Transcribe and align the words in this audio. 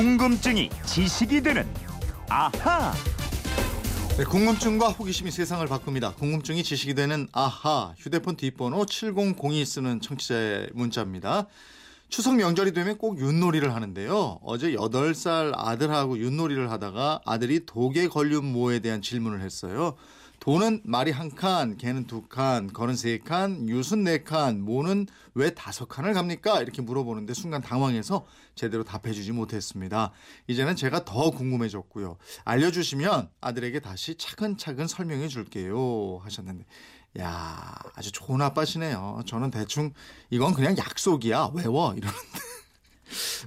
궁금증이 0.00 0.70
지식이 0.86 1.42
되는 1.42 1.66
아하. 2.30 2.94
네, 4.16 4.24
궁금증과 4.24 4.88
호기심이 4.88 5.30
세상을 5.30 5.66
바꿉니다. 5.66 6.14
궁금증이 6.14 6.62
지식이 6.62 6.94
되는 6.94 7.28
아하 7.32 7.92
휴대폰 7.98 8.34
뒷번호 8.34 8.86
7002 8.86 9.62
쓰는 9.66 10.00
청취자의 10.00 10.70
문자입니다. 10.72 11.48
추석 12.08 12.36
명절이 12.36 12.72
되면 12.72 12.96
꼭 12.96 13.20
윷놀이를 13.20 13.74
하는데요. 13.74 14.40
어제 14.42 14.72
8살 14.72 15.52
아들하고 15.54 16.18
윷놀이를 16.18 16.70
하다가 16.70 17.20
아들이 17.26 17.66
독에 17.66 18.08
걸린 18.08 18.42
모에 18.42 18.78
대한 18.78 19.02
질문을 19.02 19.42
했어요. 19.42 19.96
도는 20.40 20.80
말이 20.84 21.10
한 21.10 21.34
칸, 21.34 21.76
개는 21.76 22.06
두 22.06 22.22
칸, 22.22 22.72
거는 22.72 22.96
세 22.96 23.18
칸, 23.18 23.68
유순 23.68 24.04
네 24.04 24.22
칸, 24.24 24.62
모는 24.62 25.06
왜 25.34 25.50
다섯 25.50 25.86
칸을 25.86 26.14
갑니까? 26.14 26.62
이렇게 26.62 26.80
물어보는데 26.80 27.34
순간 27.34 27.60
당황해서 27.60 28.26
제대로 28.54 28.82
답해주지 28.82 29.32
못했습니다. 29.32 30.12
이제는 30.48 30.76
제가 30.76 31.04
더 31.04 31.30
궁금해졌고요. 31.30 32.16
알려주시면 32.44 33.28
아들에게 33.40 33.80
다시 33.80 34.14
차근차근 34.16 34.86
설명해 34.86 35.28
줄게요. 35.28 36.20
하셨는데. 36.24 36.64
야 37.18 37.74
아주 37.96 38.12
좋은 38.12 38.40
아빠시네요. 38.40 39.22
저는 39.26 39.50
대충 39.50 39.92
이건 40.30 40.54
그냥 40.54 40.76
약속이야. 40.78 41.50
외워. 41.54 41.92
이러는데. 41.94 42.50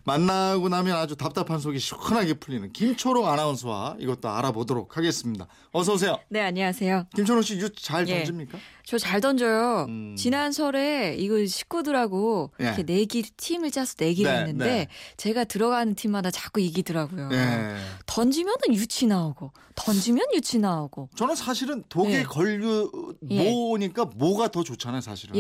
만나고 0.04 0.70
나면 0.70 0.98
아주 0.98 1.16
답답한 1.16 1.60
속이 1.60 1.80
시원하게 1.80 2.36
풀리는 2.36 2.72
김초롱 2.74 3.28
아나운서와 3.28 3.98
이것도 4.00 4.30
알아보도록 4.30 4.98
하겠습니다. 4.98 5.48
어서 5.72 5.94
오세요. 5.94 6.18
네, 6.30 6.42
안녕하세요. 6.42 7.08
김초롱 7.16 7.42
씨유잘 7.44 8.08
예. 8.10 8.18
던집니까? 8.18 8.58
저 8.86 8.98
잘 8.98 9.22
던져요. 9.22 9.86
음. 9.88 10.16
지난 10.18 10.52
설에 10.52 11.16
이거 11.18 11.46
식구들하고 11.46 12.52
예. 12.62 12.66
이렇게 12.66 12.84
내기 12.84 13.22
팀을 13.24 13.72
짜서 13.72 13.96
내기를 13.98 14.32
네, 14.32 14.40
했는데 14.40 14.66
네. 14.66 14.88
제가 15.18 15.44
들어가는 15.46 15.96
팀마다 15.96 16.32
자꾸 16.32 16.60
이기더라고요. 16.60 17.30
예. 17.32 17.76
던지면은 18.06 18.74
유치 18.74 19.08
나오고 19.08 19.52
던지면 19.76 20.26
유치 20.36 20.60
나오고. 20.60 21.10
저는 21.16 21.36
사실은 21.36 21.84
독에 21.90 22.20
예. 22.20 22.24
걸려 22.24 22.90
예. 23.30 23.52
모으니까 23.52 24.06
모가 24.16 24.50
더 24.50 24.64
좋잖아요, 24.64 25.02
사실은. 25.02 25.36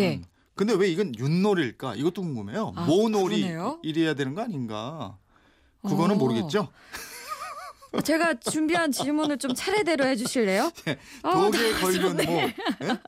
예. 0.54 0.56
근데 0.56 0.74
왜 0.74 0.88
이건 0.90 1.14
윷놀이일까? 1.18 1.96
이것도 1.96 2.22
궁금해요. 2.22 2.74
아, 2.76 2.86
모놀이 2.86 3.42
그러네요. 3.42 3.80
이래야 3.84 4.14
되는 4.14 4.36
거 4.36 4.42
아닌가? 4.42 5.18
그거는 5.82 6.16
어. 6.16 6.18
모르겠죠. 6.18 6.70
제가 8.04 8.40
준비한 8.40 8.92
질문을 8.92 9.38
좀 9.38 9.54
차례대로 9.54 10.06
해주실래요? 10.06 10.72
아, 11.22 11.32
독에 11.52 11.74
걸린 11.74 12.02
모 12.16 12.24
예? 12.24 12.56
네. 12.80 13.00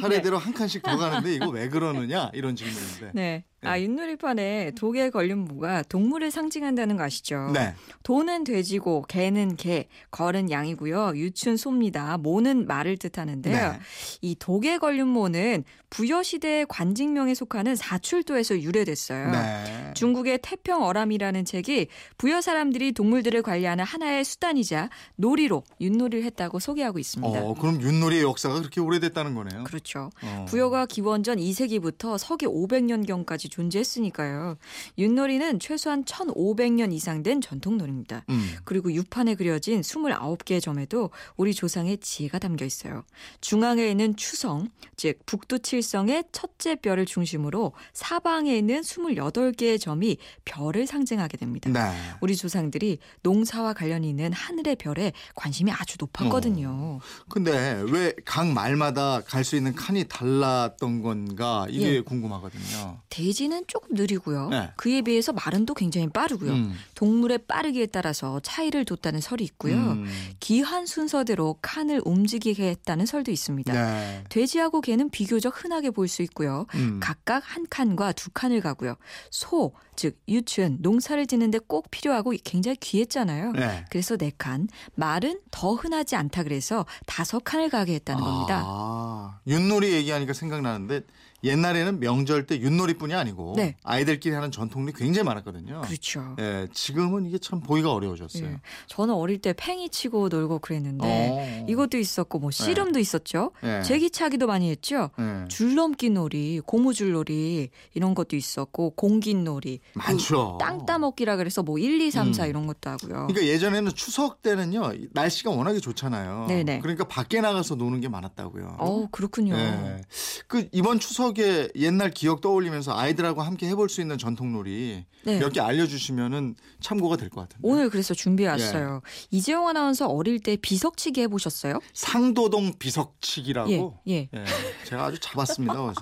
차례대로 0.00 0.38
한 0.38 0.52
칸씩 0.54 0.82
더 0.82 0.96
가는데 0.96 1.34
이거 1.34 1.48
왜 1.48 1.68
그러느냐 1.68 2.30
이런 2.34 2.54
질문인데. 2.54 3.10
네. 3.14 3.44
아, 3.62 3.76
네. 3.76 3.84
윷놀이판에 3.84 4.72
독에 4.76 5.10
걸린 5.10 5.38
모가 5.38 5.82
동물을 5.82 6.30
상징한다는 6.30 6.96
거 6.96 7.02
아시죠? 7.04 7.50
네. 7.52 7.74
도는 8.04 8.44
돼지고 8.44 9.04
개는 9.08 9.56
개, 9.56 9.88
걸은 10.12 10.50
양이고요. 10.50 11.14
유춘 11.16 11.56
소입니다. 11.56 12.18
모는 12.18 12.66
말을 12.66 12.96
뜻하는데요. 12.98 13.72
네. 13.72 13.78
이 14.20 14.36
독에 14.38 14.78
걸린 14.78 15.08
모는 15.08 15.64
부여 15.90 16.22
시대의 16.22 16.66
관직명에 16.68 17.34
속하는 17.34 17.74
사출도에서 17.74 18.60
유래됐어요. 18.60 19.30
네. 19.30 19.94
중국의 19.94 20.38
태평어람이라는 20.42 21.44
책이 21.44 21.88
부여 22.16 22.40
사람들이 22.40 22.92
동물들을 22.92 23.42
관리하는 23.42 23.84
하나의 23.84 24.24
수단이자 24.24 24.90
놀이로 25.16 25.64
윷놀이를 25.80 26.24
했다고 26.24 26.60
소개하고 26.60 26.98
있습니다. 26.98 27.40
어, 27.40 27.54
그럼 27.54 27.80
윷놀이의 27.80 28.22
역사가 28.22 28.58
그렇게 28.60 28.80
오래됐다는 28.80 29.34
거네요. 29.34 29.64
그렇죠. 29.64 30.10
어. 30.22 30.46
부여가 30.48 30.86
기원전 30.86 31.38
2세기부터 31.38 32.18
서기 32.18 32.46
500년경까지 32.46 33.47
존재했으니까요. 33.48 34.56
윷놀이는 34.98 35.58
최소한 35.60 36.04
1500년 36.04 36.92
이상 36.92 37.22
된 37.22 37.40
전통놀이입니다. 37.40 38.24
음. 38.28 38.56
그리고 38.64 38.92
유판에 38.92 39.34
그려진 39.34 39.80
29개의 39.80 40.60
점에도 40.60 41.10
우리 41.36 41.54
조상의 41.54 41.98
지혜가 41.98 42.38
담겨 42.38 42.64
있어요. 42.64 43.04
중앙에 43.40 43.88
있는 43.90 44.14
추성, 44.16 44.68
즉 44.96 45.18
북두 45.26 45.60
칠성의 45.60 46.24
첫째 46.32 46.74
별을 46.76 47.06
중심으로 47.06 47.72
사방에 47.92 48.56
있는 48.56 48.82
28개의 48.82 49.80
점이 49.80 50.18
별을 50.44 50.86
상징하게 50.86 51.36
됩니다. 51.36 51.70
네. 51.70 51.92
우리 52.20 52.36
조상들이 52.36 52.98
농사와 53.22 53.72
관련이 53.72 54.08
있는 54.08 54.32
하늘의 54.32 54.76
별에 54.76 55.12
관심이 55.34 55.70
아주 55.72 55.96
높았거든요. 56.00 57.00
근데 57.28 57.82
왜 57.90 58.12
각 58.24 58.46
말마다 58.48 59.20
갈 59.22 59.44
수 59.44 59.56
있는 59.56 59.74
칸이 59.74 60.04
달랐던 60.08 61.00
건가 61.02 61.66
이게 61.70 61.94
예. 61.96 62.00
궁금하거든요. 62.00 63.00
돼지 63.08 63.37
는 63.46 63.62
조금 63.68 63.94
느리고요. 63.94 64.48
네. 64.48 64.70
그에 64.76 65.02
비해서 65.02 65.32
말은 65.32 65.64
또 65.64 65.74
굉장히 65.74 66.08
빠르고요. 66.08 66.50
음. 66.52 66.74
동물의 66.96 67.38
빠르기에 67.46 67.86
따라서 67.86 68.40
차이를 68.40 68.84
뒀다는 68.84 69.20
설이 69.20 69.44
있고요. 69.44 69.74
음. 69.76 70.06
기한 70.40 70.86
순서대로 70.86 71.56
칸을 71.62 72.02
움직이게 72.04 72.68
했다는 72.70 73.06
설도 73.06 73.30
있습니다. 73.30 73.72
네. 73.72 74.24
돼지하고 74.28 74.80
개는 74.80 75.10
비교적 75.10 75.62
흔하게 75.64 75.90
볼 75.90 76.08
수 76.08 76.22
있고요. 76.22 76.66
음. 76.74 76.98
각각 77.00 77.42
한 77.46 77.66
칸과 77.70 78.12
두 78.12 78.30
칸을 78.30 78.60
가고요. 78.60 78.96
소, 79.30 79.72
즉 79.98 80.16
유춘, 80.28 80.78
농사를 80.80 81.26
짓는데 81.26 81.58
꼭 81.58 81.90
필요하고 81.90 82.32
굉장히 82.44 82.76
귀했잖아요. 82.76 83.50
네. 83.50 83.84
그래서 83.90 84.16
네 84.16 84.30
칸, 84.38 84.68
말은 84.94 85.40
더 85.50 85.74
흔하지 85.74 86.14
않다 86.14 86.44
그래서 86.44 86.86
다섯 87.04 87.42
칸을 87.42 87.68
가게 87.68 87.94
했다는 87.94 88.22
겁니다. 88.22 88.62
아, 88.64 89.40
윷놀이 89.48 89.92
얘기하니까 89.94 90.34
생각나는데 90.34 91.02
옛날에는 91.44 92.00
명절 92.00 92.46
때 92.46 92.60
윷놀이뿐이 92.60 93.14
아니고 93.14 93.54
네. 93.56 93.76
아이들끼리 93.84 94.34
하는 94.34 94.50
전통이 94.50 94.92
굉장히 94.92 95.24
많았거든요. 95.24 95.82
그렇죠. 95.82 96.34
예, 96.40 96.66
지금은 96.72 97.26
이게 97.26 97.38
참 97.38 97.60
보기가 97.60 97.92
어려워졌어요. 97.92 98.44
예. 98.44 98.60
저는 98.88 99.14
어릴 99.14 99.40
때 99.40 99.54
팽이 99.56 99.88
치고 99.88 100.28
놀고 100.30 100.58
그랬는데 100.58 101.06
어. 101.06 101.66
이것도 101.68 101.96
있었고 101.96 102.40
뭐 102.40 102.50
씨름도 102.50 102.98
있었죠. 102.98 103.52
예. 103.62 103.82
제기차기도 103.82 104.48
많이 104.48 104.68
했죠. 104.70 105.10
예. 105.20 105.46
줄넘기 105.48 106.10
놀이, 106.10 106.60
고무줄놀이 106.66 107.70
이런 107.94 108.14
것도 108.16 108.34
있었고 108.34 108.90
공긴놀이, 108.90 109.78
많죠. 109.94 110.58
그땅 110.58 110.86
따먹기라 110.86 111.36
그래서 111.36 111.62
뭐 111.62 111.78
1, 111.78 112.00
2, 112.00 112.10
3, 112.10 112.32
4 112.32 112.44
음. 112.44 112.48
이런 112.48 112.66
것도 112.66 112.90
하고요. 112.90 113.26
그러니까 113.28 113.42
예전에는 113.46 113.92
추석 113.94 114.42
때는요 114.42 114.92
날씨가 115.12 115.50
워낙에 115.50 115.80
좋잖아요. 115.80 116.46
네네. 116.48 116.80
그러니까 116.80 117.04
밖에 117.08 117.40
나가서 117.40 117.74
노는 117.76 118.00
게 118.00 118.08
많았다고요. 118.08 118.76
어 118.78 119.06
그렇군요. 119.10 119.54
예. 119.56 120.00
그 120.46 120.68
이번 120.72 121.00
추석에 121.00 121.68
옛날 121.76 122.10
기억 122.10 122.40
떠올리면서 122.40 122.96
아이들하고 122.96 123.42
함께 123.42 123.68
해볼 123.68 123.88
수 123.88 124.00
있는 124.00 124.18
전통놀이 124.18 125.04
네. 125.24 125.38
몇개 125.38 125.60
알려주시면은 125.60 126.54
참고가 126.80 127.16
될 127.16 127.28
것 127.28 127.42
같은데. 127.42 127.60
오늘 127.62 127.90
그래서 127.90 128.14
준비해 128.14 128.48
왔어요. 128.48 129.00
예. 129.04 129.36
이재용 129.36 129.68
아나운서 129.68 130.06
어릴 130.06 130.40
때 130.40 130.56
비석치기 130.56 131.20
해보셨어요? 131.22 131.78
상도동 131.92 132.74
비석치기라고. 132.78 133.98
예, 134.08 134.14
예. 134.14 134.28
예, 134.34 134.44
제가 134.86 135.06
아주 135.06 135.18
잡았습니다. 135.20 135.74
그래서 135.74 136.00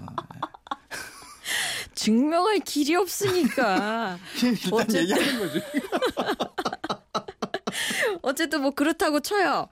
증명할 1.96 2.60
길이 2.60 2.94
없으니까. 2.94 4.18
일단 4.40 4.72
어쨌든. 4.72 5.00
얘기하는 5.00 5.38
거지. 5.40 5.62
어쨌든 8.22 8.62
뭐 8.62 8.70
그렇다고 8.70 9.20
쳐요. 9.20 9.68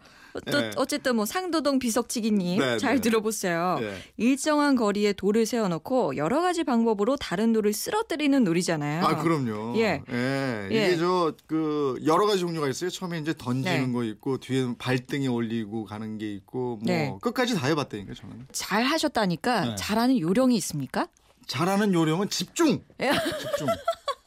또 0.51 0.61
네. 0.61 0.71
어쨌든 0.75 1.15
뭐 1.15 1.27
상도동 1.27 1.79
비석치기님 1.79 2.59
네, 2.59 2.79
잘 2.79 2.97
네. 2.97 3.01
들어보세요. 3.01 3.79
예. 3.83 3.95
일정한 4.17 4.75
거리에 4.75 5.13
돌을 5.13 5.47
세워놓고 5.47 6.17
여러 6.17 6.43
가지 6.43 6.65
방법으로 6.65 7.17
다른 7.17 7.53
돌을 7.53 7.73
쓰러뜨리는 7.73 8.43
놀이잖아요. 8.43 9.05
아 9.05 9.23
그럼요. 9.23 9.75
예. 9.77 10.03
예. 10.11 10.69
예. 10.73 10.87
이게 10.87 10.97
저그 10.97 12.01
여러 12.05 12.27
가지 12.27 12.41
종류가 12.41 12.69
있어요. 12.69 12.91
처음에 12.91 13.21
이제 13.21 13.33
던지는 13.39 13.87
네. 13.87 13.93
거 13.93 14.03
있고 14.03 14.39
뒤에 14.39 14.75
발등에 14.77 15.29
올리고 15.29 15.85
가는 15.85 16.19
게 16.19 16.33
있고 16.33 16.79
뭐 16.79 16.81
네. 16.85 17.15
끝까지 17.23 17.55
다 17.55 17.69
해봤다니까 17.69 18.15
저는. 18.15 18.49
잘 18.51 18.83
하셨다니까 18.83 19.61
네. 19.61 19.75
잘하는 19.77 20.19
요령이 20.19 20.57
있습니까? 20.57 21.07
잘하는 21.47 21.93
요령은 21.95 22.31
집중. 22.31 22.85
예. 23.01 23.13
집중. 23.41 23.69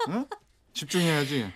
응? 0.09 0.25
집중해야지. 0.73 1.51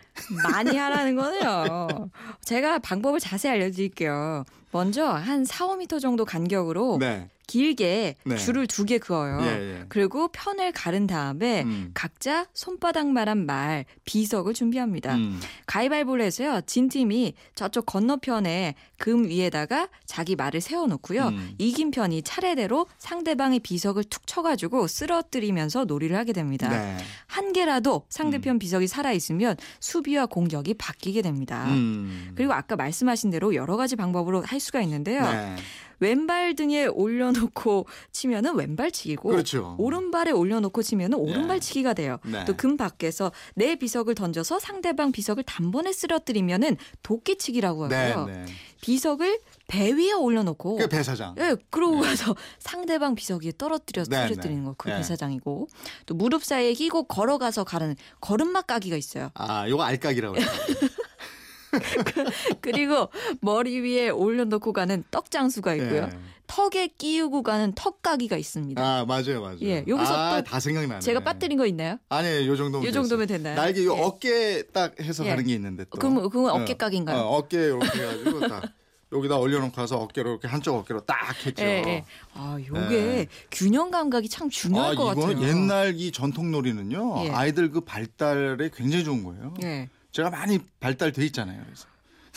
많이 0.51 0.77
하라는 0.77 1.15
거네요. 1.15 2.09
제가 2.43 2.79
방법을 2.79 3.19
자세히 3.19 3.53
알려드릴게요. 3.53 4.45
먼저 4.71 5.05
한 5.05 5.43
4, 5.45 5.67
5m 5.67 5.99
정도 5.99 6.23
간격으로 6.25 6.97
네. 6.99 7.29
길게 7.47 8.15
네. 8.23 8.37
줄을 8.37 8.65
두 8.65 8.85
개 8.85 8.97
그어요. 8.97 9.39
예, 9.41 9.47
예. 9.79 9.85
그리고 9.89 10.29
편을 10.29 10.71
가른 10.71 11.05
다음에 11.05 11.63
음. 11.63 11.91
각자 11.93 12.45
손바닥만한 12.53 13.45
말, 13.45 13.83
비석을 14.05 14.53
준비합니다. 14.53 15.15
음. 15.15 15.37
가위바위보를 15.65 16.23
해서요. 16.23 16.61
진 16.65 16.87
팀이 16.87 17.33
저쪽 17.53 17.87
건너편에 17.87 18.75
금 18.97 19.27
위에다가 19.27 19.89
자기 20.05 20.37
말을 20.37 20.61
세워놓고요. 20.61 21.27
음. 21.27 21.55
이긴 21.57 21.91
편이 21.91 22.21
차례대로 22.21 22.87
상대방의 22.97 23.59
비석을 23.59 24.05
툭 24.05 24.25
쳐가지고 24.27 24.87
쓰러뜨리면서 24.87 25.83
놀이를 25.83 26.15
하게 26.15 26.31
됩니다. 26.31 26.69
네. 26.69 26.95
한 27.27 27.51
개라도 27.51 28.05
상대편 28.07 28.59
비석이 28.59 28.87
살아있으면 28.87 29.57
수비 29.81 30.10
와 30.17 30.25
공격이 30.25 30.75
바뀌게 30.75 31.21
됩니다. 31.21 31.65
음. 31.69 32.31
그리고 32.35 32.53
아까 32.53 32.75
말씀하신 32.75 33.29
대로 33.29 33.55
여러 33.55 33.77
가지 33.77 33.95
방법으로 33.95 34.43
할 34.43 34.59
수가 34.59 34.81
있는데요. 34.81 35.21
네. 35.23 35.55
왼발 36.01 36.55
등에 36.55 36.87
올려놓고 36.87 37.85
치면은 38.11 38.55
왼발치기고 38.55 39.29
그렇죠. 39.29 39.75
오른발에 39.77 40.31
올려놓고 40.31 40.81
치면은 40.81 41.17
오른발치기가 41.17 41.93
돼요. 41.93 42.17
네. 42.25 42.43
또금 42.45 42.75
밖에서 42.75 43.31
내 43.55 43.75
비석을 43.75 44.15
던져서 44.15 44.59
상대방 44.59 45.11
비석을 45.11 45.43
단번에 45.43 45.93
쓰러뜨리면은 45.93 46.75
도끼치기라고 47.03 47.87
네, 47.87 48.11
하고요. 48.11 48.25
네. 48.25 48.45
비석을 48.81 49.39
배 49.71 49.89
위에 49.93 50.11
올려놓고 50.11 50.75
그 50.75 50.87
배사장. 50.89 51.33
예, 51.39 51.55
그러고 51.69 52.01
가서 52.01 52.35
상대방 52.59 53.15
비석이 53.15 53.53
떨어뜨려 53.57 54.03
네, 54.03 54.27
떨어뜨리는 54.27 54.63
네. 54.63 54.67
거그 54.67 54.89
네. 54.89 54.97
배사장이고 54.97 55.69
또 56.07 56.13
무릎 56.13 56.43
사이에 56.43 56.73
끼고 56.73 57.03
걸어가서 57.05 57.63
가는 57.63 57.95
걸음마 58.19 58.63
까기가 58.63 58.97
있어요. 58.97 59.29
아, 59.33 59.69
요거 59.69 59.81
알까기라고 59.83 60.35
해요. 60.37 60.45
그리고 62.59 63.07
머리 63.39 63.79
위에 63.79 64.09
올려놓고 64.09 64.73
가는 64.73 65.05
떡장수가 65.09 65.75
있고요. 65.75 66.03
예. 66.03 66.09
턱에 66.47 66.87
끼우고 66.97 67.43
가는 67.43 67.71
턱까기가 67.73 68.35
있습니다. 68.35 68.81
아, 68.83 69.05
맞아요, 69.05 69.39
맞아요. 69.39 69.57
예, 69.61 69.85
여기서 69.87 70.13
아, 70.13 70.41
또다 70.41 70.59
생각나네. 70.59 70.99
제가 70.99 71.21
빠뜨린 71.21 71.57
거 71.57 71.65
있나요? 71.65 71.97
아니, 72.09 72.45
요 72.45 72.57
정도면 72.57 72.85
요 72.85 72.91
정도면 72.91 73.25
됐나요? 73.27 73.55
날개 73.55 73.85
요 73.85 73.95
예. 73.95 74.01
어깨 74.01 74.63
딱 74.73 74.99
해서 74.99 75.23
예. 75.23 75.29
가는 75.29 75.45
게 75.45 75.53
있는데 75.53 75.85
또. 75.85 75.97
그럼 75.97 76.15
그건 76.29 76.51
어, 76.51 76.61
어깨 76.61 76.73
각인가요? 76.73 77.17
어, 77.17 77.37
어 77.37 77.47
깨 77.47 77.67
이렇게 77.67 78.01
해가지고 78.01 78.49
딱 78.49 78.63
여기다 79.11 79.37
올려놓고 79.37 79.73
가서 79.73 79.97
어깨로 79.97 80.31
이렇게 80.31 80.47
한쪽 80.47 80.75
어깨로 80.77 81.01
딱 81.01 81.45
했죠. 81.45 81.63
예, 81.63 81.83
예. 81.85 82.05
아, 82.33 82.57
요게 82.65 82.79
네. 82.89 83.27
균형 83.51 83.91
감각이 83.91 84.29
참 84.29 84.49
중요할 84.49 84.93
아, 84.93 84.95
것 84.95 85.05
같아요. 85.05 85.41
옛날 85.41 85.93
이 85.95 86.11
전통 86.11 86.51
놀이는요. 86.51 87.25
예. 87.25 87.29
아이들 87.31 87.71
그 87.71 87.81
발달에 87.81 88.69
굉장히 88.73 89.03
좋은 89.03 89.23
거예요. 89.23 89.53
예. 89.63 89.89
제가 90.11 90.29
많이 90.29 90.59
발달돼 90.79 91.25
있잖아요. 91.25 91.61
그래서 91.65 91.87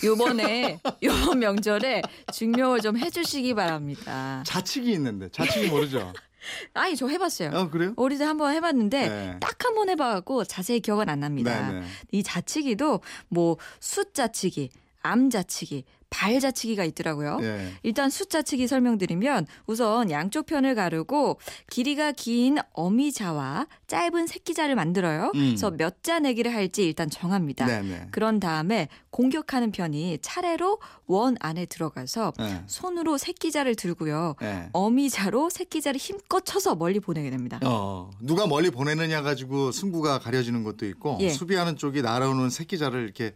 요번에 0.03 0.81
요번 1.03 1.39
명절에 1.39 2.03
증명을 2.33 2.81
좀 2.81 2.99
해주시기 2.99 3.55
바랍니다. 3.55 4.43
자칙이 4.45 4.93
있는데 4.93 5.29
자칙이 5.31 5.69
모르죠. 5.69 6.13
아니 6.75 6.97
저 6.97 7.07
해봤어요. 7.09 7.51
어 7.55 7.71
그래요? 7.71 7.95
어릴 7.97 8.19
때 8.19 8.25
한번 8.25 8.53
해봤는데 8.53 9.09
네. 9.09 9.37
딱한 9.41 9.75
번 9.75 9.89
해봐갖고 9.89 10.45
자세히 10.45 10.81
기억은 10.81 11.09
안 11.09 11.21
납니다. 11.21 11.71
네, 11.71 11.81
네. 11.81 11.87
이 12.13 12.23
자치기도 12.23 13.01
뭐 13.29 13.57
숫자치기, 13.81 14.71
암 15.05 15.29
자치기, 15.29 15.85
발 16.09 16.41
자치기가 16.41 16.85
있더라고요. 16.85 17.39
예. 17.43 17.73
일단 17.83 18.09
숫 18.09 18.31
자치기 18.31 18.69
설명드리면 18.69 19.47
우선 19.67 20.11
양쪽 20.11 20.47
편을 20.47 20.75
가르고 20.75 21.39
길이가 21.69 22.13
긴 22.13 22.57
어미자와 22.73 23.67
짧은 23.87 24.27
새끼자를 24.27 24.77
만들어요. 24.77 25.33
음. 25.35 25.41
그래서 25.49 25.71
몇 25.71 25.95
자 26.03 26.19
내기를 26.21 26.53
할지 26.55 26.85
일단 26.85 27.09
정합니다. 27.11 27.67
네, 27.67 27.83
네. 27.83 28.09
그런 28.11 28.39
다음에 28.41 28.89
공격하는 29.11 29.73
편이 29.73 30.19
차례로 30.23 30.79
원 31.07 31.37
안에 31.41 31.67
들어가서 31.67 32.33
네. 32.39 32.63
손으로 32.67 33.19
새끼자를 33.19 33.75
들고요. 33.75 34.37
네. 34.41 34.69
어미자로 34.73 35.51
새끼자를 35.51 35.99
힘껏 35.99 36.45
쳐서 36.45 36.75
멀리 36.77 37.01
보내게 37.01 37.31
됩니다. 37.31 37.59
어, 37.65 38.11
누가 38.21 38.47
멀리 38.47 38.71
보내느냐 38.71 39.21
가지고 39.23 39.71
승부가 39.73 40.19
가려지는 40.21 40.63
것도 40.65 40.87
있고 40.87 41.19
예. 41.21 41.29
수비하는 41.31 41.77
쪽이 41.77 42.03
날아오는 42.03 42.49
새끼자를 42.51 43.03
이렇게 43.03 43.35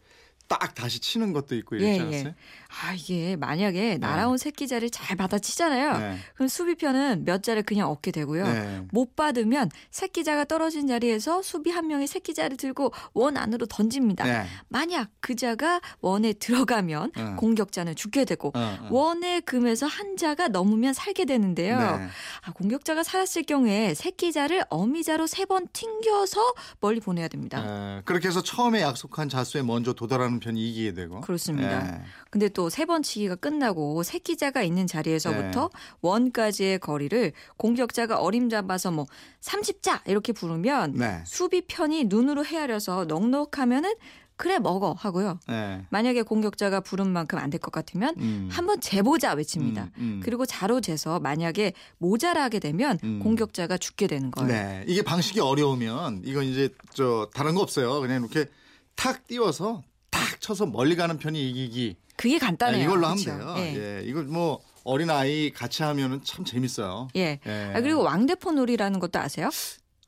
딱 0.48 0.74
다시 0.74 0.98
치는 1.00 1.32
것도 1.34 1.54
있고 1.56 1.76
이렇지 1.76 1.98
예, 1.98 2.00
않았어요? 2.00 2.24
예. 2.28 2.34
아, 2.82 2.94
이게 2.94 3.36
만약에 3.36 3.98
날아온 3.98 4.38
새끼자를 4.38 4.88
잘 4.90 5.16
받아치잖아요. 5.16 5.98
네. 5.98 6.18
그럼 6.34 6.48
수비편은 6.48 7.24
몇 7.24 7.42
자를 7.42 7.62
그냥 7.62 7.90
얻게 7.90 8.10
되고요. 8.10 8.44
네. 8.46 8.82
못 8.92 9.14
받으면 9.16 9.70
새끼자가 9.90 10.44
떨어진 10.46 10.86
자리에서 10.86 11.42
수비 11.42 11.70
한 11.70 11.86
명이 11.86 12.06
새끼자를 12.06 12.56
들고 12.56 12.92
원 13.14 13.36
안으로 13.36 13.66
던집니다. 13.66 14.24
네. 14.24 14.46
만약 14.68 15.10
그 15.20 15.34
자가 15.34 15.80
원에 16.00 16.32
들어가면 16.32 17.12
어. 17.16 17.36
공격자는 17.38 17.94
죽게 17.94 18.24
되고. 18.24 18.52
원의 18.90 19.42
금에서 19.42 19.86
한 19.86 20.16
자가 20.16 20.48
넘으면 20.48 20.94
살게 20.94 21.24
되는데요. 21.26 21.78
네. 21.78 22.08
아, 22.44 22.52
공격자가 22.52 23.02
살았을 23.02 23.42
경우에 23.42 23.94
새끼자를 23.94 24.64
어미자로 24.70 25.26
세 25.26 25.48
번 25.48 25.66
튕겨서 25.72 26.40
멀리 26.80 27.00
보내야 27.00 27.28
됩니다. 27.28 27.64
에, 27.98 28.02
그렇게 28.04 28.28
해서 28.28 28.42
처음에 28.42 28.82
약속한 28.82 29.30
자수에 29.30 29.62
먼저 29.62 29.94
도달하는 29.94 30.38
편이 30.40 30.61
이기게 30.70 30.94
되고. 30.94 31.20
그렇습니다. 31.20 31.87
예. 31.99 32.02
근데 32.31 32.49
또 32.49 32.69
세 32.69 32.85
번 32.87 33.02
치기가 33.02 33.35
끝나고 33.37 34.02
새끼자가 34.02 34.62
있는 34.62 34.87
자리에서부터 34.87 35.70
네. 35.73 35.79
원까지의 36.00 36.79
거리를 36.79 37.32
공격자가 37.56 38.20
어림잡아서 38.20 38.90
뭐 38.90 39.06
30자 39.40 40.00
이렇게 40.08 40.32
부르면 40.32 40.93
네. 40.94 41.23
수비 41.26 41.62
편이 41.62 42.05
눈으로 42.05 42.44
헤아려서 42.44 43.05
넉넉하면은 43.06 43.94
그래 44.37 44.61
먹어 44.61 44.93
하고요. 44.96 45.40
네. 45.49 45.85
만약에 45.90 46.23
공격자가 46.23 46.79
부른 46.81 47.11
만큼 47.11 47.38
안 47.40 47.50
될 47.50 47.58
것 47.58 47.73
같으면 47.73 48.14
음. 48.19 48.49
한번 48.52 48.81
재보자 48.81 49.32
외칩니다. 49.32 49.82
음, 49.82 49.90
음. 49.99 50.20
그리고 50.23 50.46
자로 50.46 50.81
재서 50.81 51.19
만약에 51.19 51.73
모자라게 51.99 52.61
되면 52.61 53.00
음. 53.02 53.19
공격자가 53.20 53.79
죽게 53.79 54.06
되는 54.06 54.31
거예요. 54.31 54.49
네. 54.49 54.85
이게 54.87 55.02
방식이 55.02 55.40
어려우면 55.40 56.23
이건 56.25 56.44
이제 56.44 56.69
저 56.94 57.29
다른 57.35 57.56
거 57.56 57.62
없어요. 57.62 58.00
그냥 58.00 58.23
이렇게 58.23 58.49
탁 58.94 59.26
띄워서 59.26 59.82
탁 60.10 60.40
쳐서 60.40 60.66
멀리 60.66 60.96
가는 60.96 61.19
편이 61.19 61.50
이기기. 61.50 61.96
그게 62.16 62.38
간단해요. 62.38 62.78
네, 62.78 62.84
이걸로 62.84 63.06
그렇죠? 63.06 63.31
하면 63.31 63.55
돼요. 63.55 63.64
예. 63.64 63.99
예. 63.99 64.02
이걸 64.05 64.25
뭐 64.25 64.60
어린 64.84 65.08
아이 65.08 65.50
같이 65.50 65.82
하면은 65.82 66.20
참 66.25 66.44
재밌어요. 66.44 67.08
예. 67.16 67.38
예. 67.46 67.72
아, 67.75 67.81
그리고 67.81 68.02
왕대포 68.02 68.52
놀이라는 68.52 68.99
것도 68.99 69.19
아세요? 69.20 69.50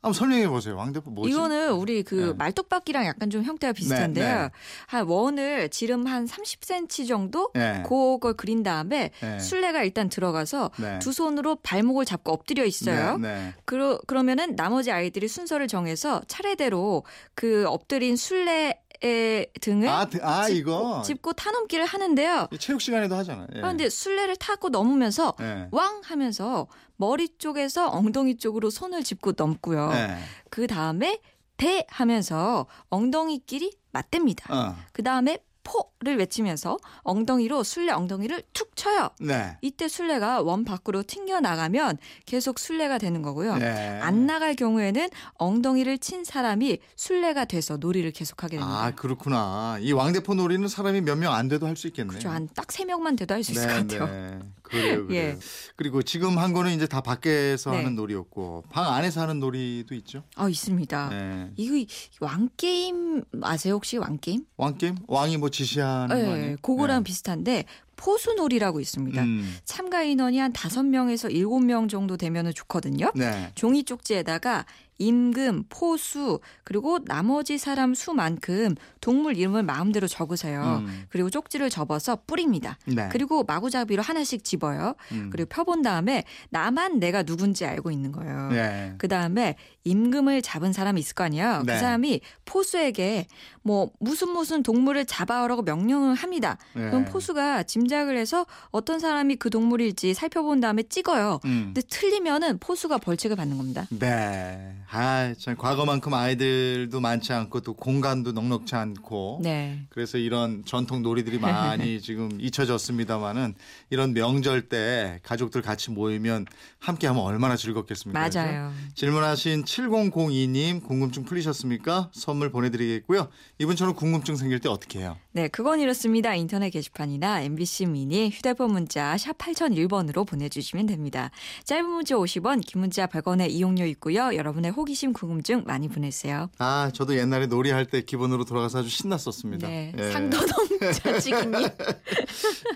한번 0.02 0.14
설명해 0.14 0.49
보세요. 0.49 0.76
왕대포 0.76 1.11
뭐지? 1.11 1.31
이거는 1.31 1.73
우리 1.73 2.02
그 2.02 2.14
네. 2.14 2.32
말뚝박기랑 2.32 3.05
약간 3.05 3.29
좀 3.29 3.44
형태가 3.44 3.75
비슷한데요. 3.75 4.25
네, 4.25 4.43
네. 4.44 4.49
한 4.87 5.06
원을 5.06 5.69
지름 5.69 6.06
한 6.06 6.26
30cm 6.26 7.06
정도 7.06 7.50
예. 7.56 7.82
그걸 7.87 8.32
그린 8.32 8.62
다음에 8.62 9.11
예. 9.23 9.38
술래가 9.38 9.82
일단 9.82 10.08
들어가서 10.08 10.70
네. 10.79 10.99
두 11.00 11.12
손으로 11.12 11.56
발목을 11.56 12.06
잡고 12.06 12.32
엎드려 12.32 12.64
있어요. 12.64 13.19
네. 13.19 13.35
네. 13.35 13.55
그러, 13.67 13.99
그러면은 14.06 14.56
나머지 14.56 14.91
아이들이 14.91 15.29
순서를 15.29 15.69
정해서 15.69 16.23
차례대로 16.29 17.05
그 17.35 17.67
엎드린 17.69 18.17
술래 18.17 18.81
의 19.02 19.49
등을 19.62 19.88
아, 19.88 20.05
드- 20.05 20.19
아 20.23 20.44
짚고, 20.47 20.58
이거 20.58 21.02
짚고 21.02 21.32
타넘기를 21.32 21.87
하는데요. 21.87 22.49
체육 22.58 22.82
시간에도 22.82 23.14
하잖아요. 23.17 23.47
예. 23.55 23.61
그런데 23.61 23.88
술래를 23.88 24.37
타고 24.37 24.69
넘으면서 24.69 25.35
예. 25.41 25.69
왕 25.70 26.02
하면서 26.05 26.67
머리 26.97 27.29
쪽에서 27.38 27.88
엉덩이 27.88 28.37
쪽으로 28.37 28.69
손을 28.69 29.02
짚고 29.02 29.32
넘고요. 29.38 29.91
예. 29.94 30.19
그 30.50 30.67
다음에 30.67 31.19
대 31.56 31.87
하면서 31.88 32.67
엉덩이끼리 32.91 33.73
맞댑니다. 33.93 34.50
어. 34.52 34.76
그 34.93 35.03
다음에 35.03 35.38
포를 35.62 36.18
외치면서 36.18 36.78
엉덩이로 37.02 37.62
술래 37.62 37.92
엉덩이를 37.92 38.42
툭 38.52 38.74
쳐요. 38.76 39.10
네. 39.20 39.56
이때 39.60 39.88
술래가 39.88 40.40
원 40.40 40.64
밖으로 40.64 41.02
튕겨 41.02 41.40
나가면 41.40 41.98
계속 42.26 42.58
술래가 42.58 42.98
되는 42.98 43.22
거고요. 43.22 43.58
예. 43.60 44.00
안 44.02 44.26
나갈 44.26 44.54
경우에는 44.54 45.08
엉덩이를 45.34 45.98
친 45.98 46.24
사람이 46.24 46.78
술래가 46.96 47.44
돼서 47.44 47.76
놀이를 47.76 48.10
계속하게 48.12 48.56
됩니다. 48.58 48.84
아 48.84 48.90
그렇구나. 48.93 49.79
이 49.81 49.93
왕대포 49.93 50.34
놀이는 50.34 50.69
사람이 50.69 51.00
몇 51.02 51.17
명 51.20 51.32
안 51.34 51.48
돼도 51.48 51.67
할 51.67 51.76
수 51.76 51.86
있겠네요. 51.88 52.10
그렇죠. 52.10 52.31
한 52.31 52.48
딱 52.48 52.72
세 52.72 52.84
명만 52.84 53.14
돼도 53.17 53.34
할 53.34 53.44
수 53.44 53.52
있을 53.52 53.69
것 53.69 53.74
같아요. 53.74 54.06
네. 54.06 54.38
그래요, 54.62 55.06
그래요. 55.06 55.20
예. 55.32 55.38
그리고 55.76 56.02
지금 56.02 56.38
한 56.38 56.52
거는 56.52 56.72
이제 56.72 56.86
다 56.86 57.00
밖에서 57.02 57.70
네. 57.72 57.79
하는 57.79 57.94
놀이였고 57.94 58.64
방 58.70 58.93
안에서 58.94 59.20
하는 59.20 59.38
놀이도 59.40 59.94
있죠. 59.96 60.22
아 60.36 60.48
있습니다. 60.48 61.08
네. 61.10 61.50
이거 61.56 61.86
왕 62.20 62.48
게임 62.56 63.22
아세요 63.43 63.74
혹시 63.74 63.98
왕 63.98 64.19
게임? 64.19 64.44
왕 64.56 64.79
게임? 64.79 64.96
왕이 65.06 65.36
뭐 65.36 65.49
지시하는 65.50 66.08
거 66.08 66.14
네, 66.14 66.32
아니에요? 66.32 66.56
그거랑 66.62 66.98
네. 67.02 67.04
비슷한데 67.04 67.64
포수놀이라고 68.00 68.80
있습니다. 68.80 69.22
음. 69.22 69.56
참가 69.64 70.02
인원이 70.02 70.38
한 70.38 70.52
다섯 70.54 70.82
명에서 70.82 71.28
일곱 71.28 71.60
명 71.60 71.86
정도 71.86 72.16
되면 72.16 72.50
좋거든요. 72.52 73.12
네. 73.14 73.52
종이 73.54 73.84
쪽지에다가 73.84 74.64
임금, 75.00 75.64
포수, 75.70 76.40
그리고 76.62 76.98
나머지 77.04 77.56
사람 77.56 77.94
수만큼 77.94 78.74
동물 79.00 79.36
이름을 79.38 79.62
마음대로 79.62 80.06
적으세요. 80.06 80.84
음. 80.86 81.06
그리고 81.08 81.30
쪽지를 81.30 81.70
접어서 81.70 82.19
뿌립니다. 82.26 82.78
네. 82.86 83.08
그리고 83.10 83.42
마구잡이로 83.42 84.02
하나씩 84.02 84.44
집어요. 84.44 84.94
음. 85.12 85.30
그리고 85.32 85.48
펴본 85.48 85.80
다음에 85.80 86.24
나만 86.50 87.00
내가 87.00 87.22
누군지 87.22 87.64
알고 87.64 87.90
있는 87.90 88.12
거예요. 88.12 88.48
네. 88.50 88.94
그 88.98 89.08
다음에 89.08 89.56
임금을 89.84 90.42
잡은 90.42 90.74
사람이 90.74 91.00
있을 91.00 91.14
거 91.14 91.24
아니에요. 91.24 91.62
네. 91.64 91.72
그 91.72 91.80
사람이 91.80 92.20
포수에게 92.44 93.26
뭐 93.62 93.90
무슨 94.00 94.28
무슨 94.28 94.62
동물을 94.62 95.06
잡아오라고 95.06 95.62
명령을 95.62 96.14
합니다. 96.14 96.58
네. 96.74 96.90
그럼 96.90 97.06
포수가 97.06 97.62
짐 97.62 97.88
작을 97.91 98.17
해서 98.17 98.47
어떤 98.70 98.99
사람이 98.99 99.37
그 99.37 99.51
동물일지 99.51 100.15
살펴본 100.15 100.61
다음에 100.61 100.82
찍어요. 100.82 101.41
음. 101.44 101.73
근데 101.75 101.82
틀리면은 101.82 102.59
포수가 102.59 102.97
벌칙을 102.99 103.37
받는 103.37 103.59
겁니다. 103.59 103.87
네. 103.91 104.75
아, 104.91 105.35
참 105.39 105.56
과거만큼 105.56 106.15
아이들도 106.15 106.99
많지 107.01 107.35
않고 107.35 107.61
또 107.61 107.75
공간도 107.75 108.32
넉넉치 108.32 108.75
않고 108.75 109.41
네. 109.43 109.81
그래서 109.91 110.17
이런 110.17 110.65
전통 110.65 111.03
놀이들이 111.03 111.39
많이 111.39 112.01
지금 112.01 112.31
잊혀졌습니다만은 112.41 113.55
이런 113.91 114.15
명절 114.15 114.69
때 114.69 115.20
가족들 115.23 115.61
같이 115.61 115.91
모이면 115.91 116.47
함께 116.79 117.06
하면 117.06 117.23
얼마나 117.23 117.56
즐겁겠습니까? 117.56 118.19
맞아요. 118.19 118.73
질문하신 118.94 119.65
7002님 119.65 120.82
궁금증 120.82 121.25
풀리셨습니까? 121.25 122.11
선물 122.15 122.51
보내드리겠고요. 122.51 123.29
이분처럼 123.59 123.94
궁금증 123.94 124.37
생길 124.37 124.61
때 124.61 124.69
어떻게 124.69 125.01
해요? 125.01 125.17
네, 125.32 125.49
그건 125.49 125.81
이렇습니다. 125.81 126.35
인터넷 126.35 126.70
게시판이나 126.70 127.43
MBC 127.43 127.80
50미니 127.84 128.31
휴대폰 128.31 128.72
문자 128.72 129.17
샵 129.17 129.37
8001번으로 129.39 130.27
보내주시면 130.27 130.87
됩니다. 130.87 131.31
짧은 131.65 131.89
문자 131.89 132.15
50원, 132.17 132.65
긴 132.65 132.81
문자 132.81 133.06
100원의 133.06 133.51
이용료 133.51 133.87
있고요. 133.87 134.34
여러분의 134.34 134.70
호기심, 134.72 135.13
궁금증 135.13 135.65
많이 135.67 135.89
보내주세요. 135.89 136.51
아, 136.58 136.91
저도 136.93 137.17
옛날에 137.17 137.46
놀이할 137.46 137.87
때 137.87 138.03
기본으로 138.03 138.44
돌아가서 138.44 138.81
아주 138.81 138.89
신났었습니다. 138.89 139.67
네, 139.69 139.93
예. 139.99 140.10
상도동 140.13 140.49
자치기님. 141.03 141.55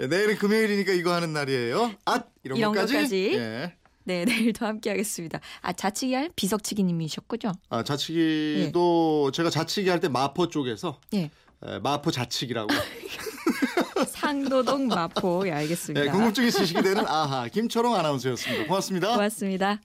예, 0.01 0.07
내일은 0.07 0.37
금요일이니까 0.37 0.93
이거 0.93 1.13
하는 1.13 1.33
날이에요. 1.33 1.93
앗 2.05 2.29
이런, 2.43 2.59
이런 2.59 2.73
것까지. 2.73 2.93
것까지. 2.95 3.33
예. 3.35 3.75
네, 4.07 4.25
내일도 4.27 4.67
함께 4.67 4.91
하겠습니다. 4.91 5.41
아 5.63 5.73
자치기 5.73 6.15
할 6.15 6.31
비석치기 6.37 6.83
님이셨군요. 6.85 7.53
아, 7.71 7.83
자치기도 7.83 9.31
제가 9.33 9.49
자치기 9.51 9.89
할 9.89 10.01
때 10.01 10.09
마포 10.09 10.49
쪽에서 10.51 11.01
예, 11.15 11.31
에, 11.65 11.79
마포 11.83 12.11
자치기라고. 12.11 12.69
상도동 14.05 14.89
마포. 14.89 15.43
예, 15.47 15.51
예, 15.51 15.53
알겠습니다. 15.55 16.13
궁금증이 16.13 16.49
있으시게 16.49 16.83
되는 16.83 17.07
아하 17.07 17.49
김초롱 17.49 17.95
아나운서였습니다. 17.95 18.67
고맙습니다. 18.67 19.09
고맙습니다. 19.13 19.81